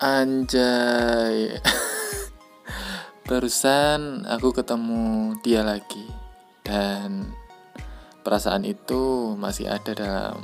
[0.00, 1.60] Anjay.
[3.28, 6.08] Barusan aku ketemu dia lagi
[6.64, 7.28] dan
[8.24, 10.40] perasaan itu masih ada dalam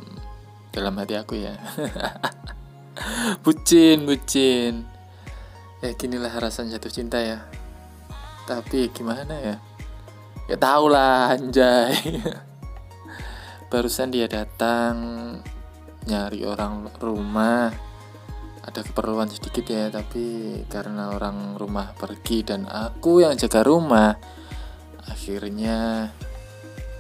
[0.76, 1.56] dalam hati aku ya.
[3.48, 4.84] bucin, bucin.
[5.80, 7.48] Ya ginilah rasanya jatuh cinta ya.
[8.44, 9.56] Tapi gimana ya?
[10.52, 11.96] Ya tau lah anjay.
[13.72, 15.00] Barusan dia datang
[16.04, 17.85] nyari orang rumah
[18.66, 24.18] ada keperluan sedikit ya tapi karena orang rumah pergi dan aku yang jaga rumah
[25.06, 26.10] akhirnya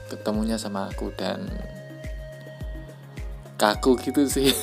[0.06, 1.50] ketemunya sama aku dan
[3.58, 4.54] kaku gitu sih.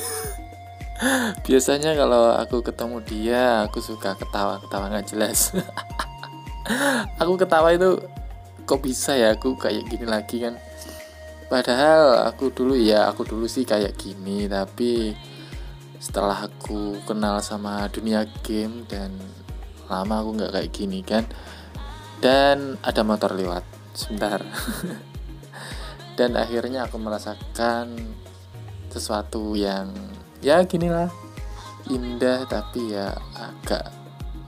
[1.45, 5.51] Biasanya kalau aku ketemu dia aku suka ketawa ketawa nggak jelas.
[7.20, 7.99] Aku ketawa itu
[8.63, 10.55] kok bisa ya aku kayak gini lagi kan?
[11.51, 15.12] Padahal aku dulu ya aku dulu sih kayak gini tapi
[16.03, 19.16] setelah aku kenal sama dunia game dan
[19.88, 21.23] lama aku nggak kayak gini kan
[22.20, 23.63] dan ada motor lewat
[23.96, 24.43] sebentar.
[26.13, 28.15] Dan akhirnya aku merasakan
[28.87, 29.90] sesuatu yang
[30.40, 31.09] ya gini lah
[31.90, 33.91] indah tapi ya agak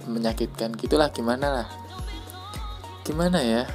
[0.07, 0.71] menyakitkan.
[0.77, 1.67] Gitulah gimana lah.
[3.03, 3.67] Gimana ya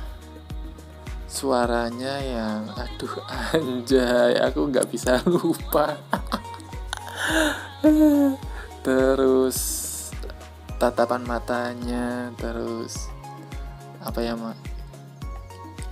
[1.31, 3.15] suaranya yang aduh
[3.55, 5.95] anjay aku nggak bisa lupa
[8.87, 9.59] terus
[10.81, 13.09] tatapan matanya terus
[14.01, 14.57] apa ya mak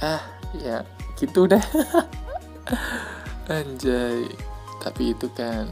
[0.01, 0.23] ah
[0.57, 0.85] ya
[1.19, 1.61] gitu deh.
[3.51, 4.31] Anjay.
[4.79, 5.67] Tapi itu kan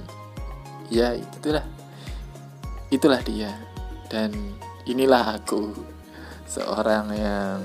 [0.90, 1.62] ya itulah.
[2.90, 3.54] Itulah dia.
[4.10, 4.34] Dan
[4.86, 5.70] inilah aku
[6.46, 7.60] seorang yang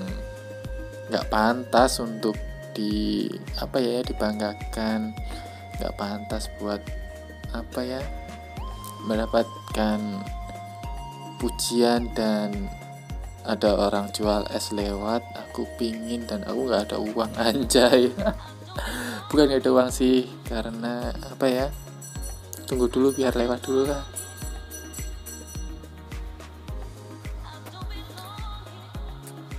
[1.09, 2.38] nggak pantas untuk
[2.77, 3.25] di
[3.57, 5.17] apa ya dibanggakan.
[5.81, 6.81] Nggak pantas buat
[7.52, 7.99] apa ya
[9.05, 9.99] mendapatkan
[11.41, 12.69] pujian dan
[13.41, 18.13] ada orang jual es lewat aku pingin dan aku nggak ada uang anjay.
[19.31, 21.67] Bukan gak ada uang sih karena apa ya
[22.67, 24.03] tunggu dulu biar lewat dulu lah.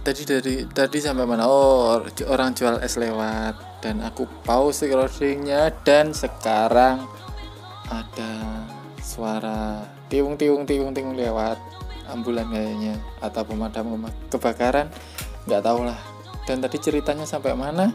[0.03, 1.47] Tadi dari tadi sampai mana?
[1.47, 7.07] Oh orang jual es lewat dan aku pause recordingnya dan sekarang
[9.13, 11.61] suara tiung tiung tiung tiung lewat
[12.09, 14.89] ambulan kayaknya atau pemadam kebakaran
[15.45, 16.01] nggak tahu lah.
[16.49, 17.93] Dan tadi ceritanya sampai mana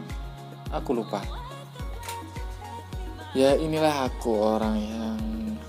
[0.70, 1.20] aku lupa.
[3.34, 5.18] Ya inilah aku orang yang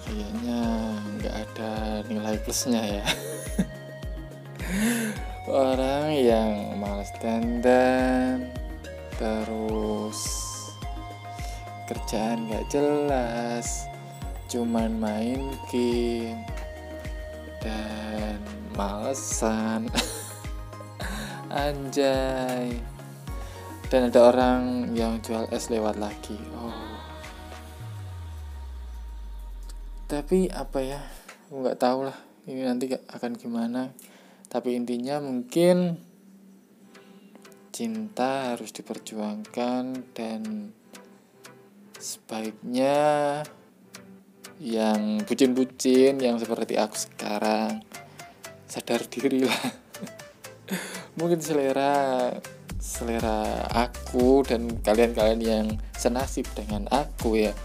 [0.05, 0.61] kayaknya
[1.17, 1.71] nggak ada
[2.07, 3.05] nilai plusnya ya.
[5.49, 8.53] Orang yang malas dandan
[9.17, 10.21] terus
[11.89, 13.88] kerjaan nggak jelas
[14.49, 16.41] cuman main game
[17.61, 18.41] dan
[18.73, 19.85] malesan
[21.53, 22.73] anjay.
[23.89, 26.37] Dan ada orang yang jual es lewat lagi.
[26.57, 26.73] Oh.
[30.05, 31.01] Tapi apa ya?
[31.49, 32.17] Nggak tahu lah
[32.49, 33.93] ini nanti akan gimana.
[34.49, 36.01] Tapi intinya mungkin
[37.69, 39.83] cinta harus diperjuangkan
[40.17, 40.73] dan
[42.01, 42.97] sebaiknya
[44.59, 47.79] yang bucin-bucin yang seperti aku sekarang.
[48.67, 49.63] Sadar diri lah.
[51.17, 52.27] Mungkin selera
[52.79, 57.55] selera aku dan kalian-kalian yang senasib dengan aku ya.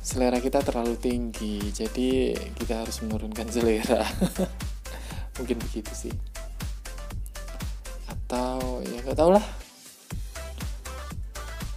[0.00, 4.00] Selera kita terlalu tinggi jadi kita harus menurunkan selera.
[5.36, 6.14] Mungkin begitu sih.
[8.08, 9.44] Atau ya gak tau lah.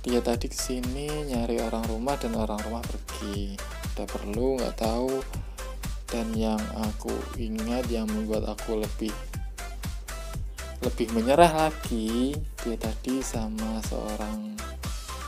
[0.03, 3.55] Dia tadi ke sini nyari orang rumah dan orang rumah pergi
[3.93, 5.21] ada perlu nggak tahu.
[6.09, 9.13] Dan yang aku ingat yang membuat aku lebih
[10.83, 14.53] lebih menyerah lagi dia tadi sama seorang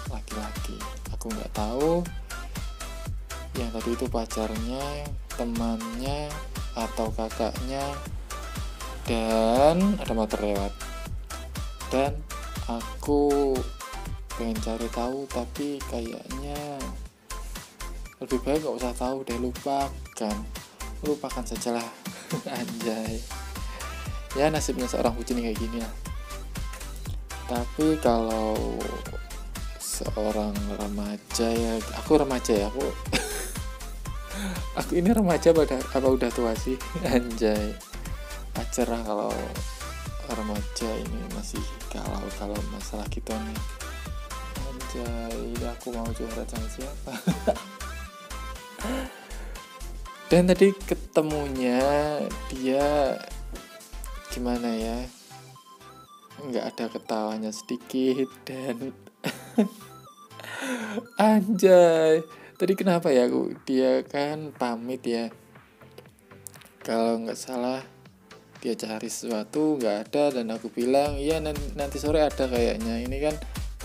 [0.09, 0.77] laki-laki.
[1.13, 2.01] Aku nggak tahu.
[3.55, 4.85] Yang tadi itu pacarnya
[5.37, 6.29] temannya
[6.75, 7.85] atau kakaknya.
[9.05, 10.73] Dan ada motor lewat.
[11.93, 12.17] Dan
[12.65, 13.53] aku
[14.35, 16.74] pengen cari tahu tapi kayaknya
[18.23, 20.37] lebih baik gak usah tahu deh lupakan
[21.03, 21.85] lupakan sajalah.
[22.57, 23.19] Anjay.
[24.35, 25.93] Ya nasibnya seorang bucin kayak gini lah.
[27.45, 28.57] Tapi kalau
[29.77, 32.83] seorang remaja ya aku remaja ya aku
[34.81, 36.79] aku ini remaja pada apa udah tua sih?
[37.15, 37.75] Anjay.
[38.55, 39.35] Acer kalau
[40.31, 43.59] remaja ini masih kalau kalau masalah kita nih.
[44.71, 47.13] Anjay aku mau curhat sama siapa
[50.25, 51.79] dan tadi ketemunya
[52.49, 53.15] dia
[54.33, 55.05] gimana ya?
[56.41, 58.91] Nggak ada ketawanya sedikit dan
[61.21, 62.25] anjay.
[62.57, 63.53] Tadi kenapa ya aku?
[63.69, 65.29] Dia kan pamit ya.
[66.81, 67.85] Kalau nggak salah
[68.65, 72.97] dia cari sesuatu nggak ada dan aku bilang iya nanti sore ada kayaknya.
[73.05, 73.35] Ini kan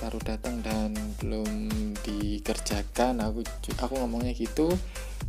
[0.01, 1.69] baru datang dan belum
[2.01, 3.45] dikerjakan aku
[3.77, 4.73] aku ngomongnya gitu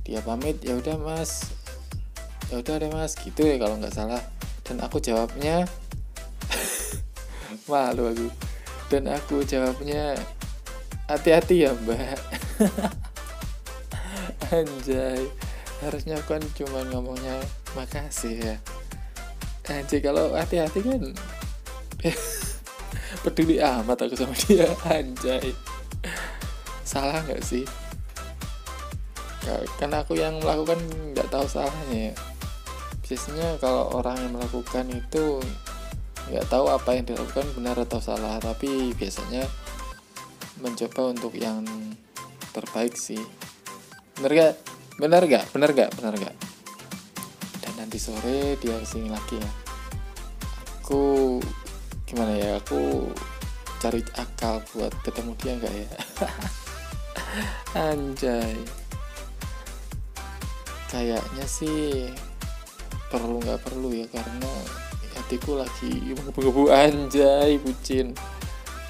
[0.01, 1.53] dia pamit ya udah mas.
[2.49, 4.21] Ya udah deh mas gitu ya kalau nggak salah.
[4.65, 5.69] Dan aku jawabnya
[7.69, 8.27] malu aku.
[8.89, 10.17] Dan aku jawabnya
[11.05, 12.19] hati-hati ya mbak.
[14.55, 15.21] Anjay.
[15.85, 17.37] Harusnya kan cuma ngomongnya
[17.77, 18.55] makasih ya.
[19.69, 21.01] Anjay kalau hati-hati kan
[23.19, 25.51] peduli amat aku sama dia anjay.
[26.87, 27.67] Salah nggak sih?
[29.75, 30.79] Karena aku yang melakukan
[31.11, 32.15] nggak tahu salahnya ya.
[33.03, 35.43] Biasanya kalau orang yang melakukan itu
[36.31, 39.43] nggak tahu apa yang dilakukan benar atau salah tapi biasanya
[40.63, 41.67] mencoba untuk yang
[42.55, 43.19] terbaik sih.
[44.15, 44.53] Benar gak
[45.01, 46.35] benar gak benar gak benar gak
[47.63, 49.51] dan nanti sore dia ke sini lagi ya.
[50.83, 51.39] Aku
[52.11, 53.07] gimana ya aku
[53.79, 55.89] cari akal buat ketemu dia enggak ya?
[57.87, 58.59] Anjay.
[60.91, 62.11] Kayaknya sih
[63.07, 64.51] perlu nggak perlu ya karena
[65.15, 66.67] hatiku lagi menggebu-gebu.
[66.67, 68.11] Anjay bucin.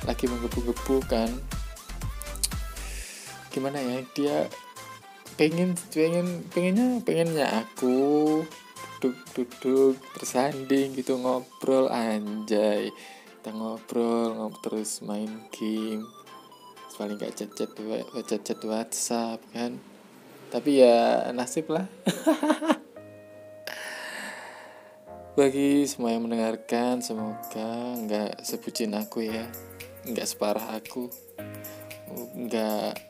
[0.09, 1.29] Lagi menggebu-gebu kan.
[3.53, 4.37] Gimana ya dia
[5.37, 8.41] pengen pengen pengennya pengennya aku
[9.01, 12.93] duduk-duduk bersanding gitu ngobrol anjay.
[13.41, 16.05] Kita ngobrol ngobrol terus main game.
[16.93, 17.73] Paling gak chat-chat
[18.29, 19.81] chat-chat WhatsApp kan?
[20.53, 21.89] Tapi ya nasib lah.
[25.39, 29.49] Bagi semua yang mendengarkan semoga nggak sebutin aku ya.
[30.05, 31.09] Nggak separah aku.
[32.37, 33.01] Nggak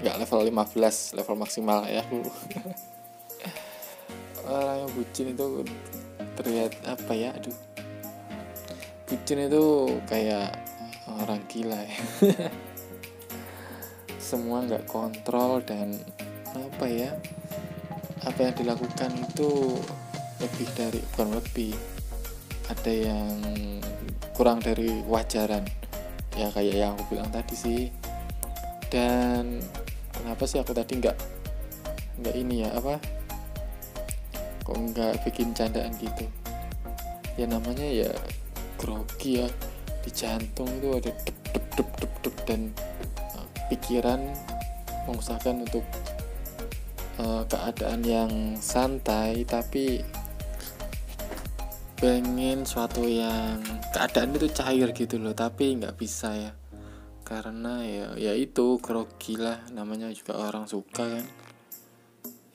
[0.00, 2.24] nggak level 15 level maksimal ya aku
[4.50, 5.46] orang yang bucin itu
[6.34, 7.30] terlihat apa ya?
[7.38, 7.56] Aduh.
[9.06, 9.64] Bucin itu
[10.10, 10.54] kayak
[11.06, 11.98] orang gila ya.
[14.30, 15.98] Semua nggak kontrol dan
[16.54, 17.14] apa ya?
[18.26, 19.78] Apa yang dilakukan itu
[20.42, 21.74] lebih dari bukan lebih.
[22.70, 23.34] Ada yang
[24.34, 25.66] kurang dari wajaran.
[26.38, 27.82] Ya kayak yang aku bilang tadi sih.
[28.90, 29.62] Dan
[30.14, 31.16] kenapa sih aku tadi nggak
[32.22, 32.70] nggak ini ya?
[32.74, 33.19] Apa
[34.70, 36.30] kok nggak bikin candaan gitu.
[37.34, 38.10] Ya namanya ya
[38.78, 39.50] grogi ya
[40.06, 42.70] di jantung itu ada dep dep dep dep, dep dan
[43.34, 44.22] uh, pikiran
[45.10, 45.82] mengusahakan untuk
[47.18, 48.30] uh, keadaan yang
[48.62, 50.06] santai tapi
[51.98, 53.58] pengen suatu yang
[53.90, 56.52] keadaan itu cair gitu loh tapi nggak bisa ya.
[57.26, 61.26] Karena ya ya itu grogi lah namanya juga orang suka kan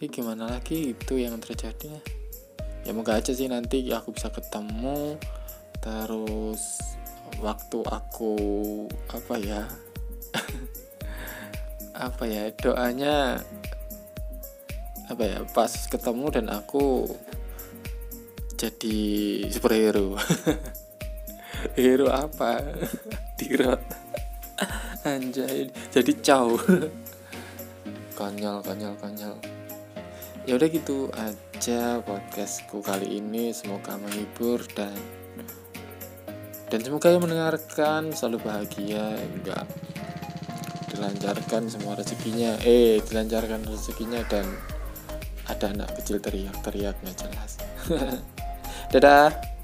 [0.05, 1.97] ini gimana lagi itu yang terjadi?
[2.85, 5.17] Ya moga aja sih nanti aku bisa ketemu.
[5.81, 6.77] Terus
[7.41, 8.37] waktu aku
[9.09, 9.65] apa ya?
[11.97, 13.41] Apa ya doanya
[15.09, 17.09] apa ya pas ketemu dan aku
[18.61, 19.01] jadi
[19.49, 20.21] superhero.
[21.79, 22.61] Hero apa?
[23.41, 23.81] Dirot.
[25.01, 25.73] Anjay.
[25.89, 26.61] Jadi cow
[28.15, 29.54] konyol konyol konyol
[30.45, 33.49] ya udah gitu aja podcastku kali ini.
[33.49, 34.93] Semoga menghibur dan
[36.69, 39.17] dan semoga yang mendengarkan selalu bahagia.
[39.17, 39.65] Enggak
[40.93, 42.61] dilancarkan semua rezekinya.
[42.61, 44.45] Eh dilancarkan rezekinya dan
[45.49, 47.51] ada anak kecil teriak-teriak nggak jelas.
[48.93, 49.54] Dadah